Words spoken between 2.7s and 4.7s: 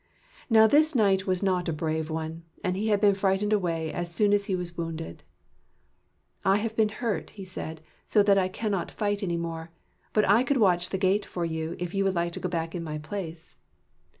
he had been frightened away as soon as he